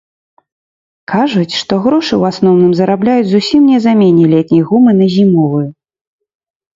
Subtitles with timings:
[1.11, 5.61] Кажуць, што грошы ў асноўным зарабляюць зусім не замене летняй гумы на зімовую.